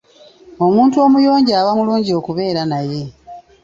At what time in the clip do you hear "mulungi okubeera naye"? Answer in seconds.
1.77-3.01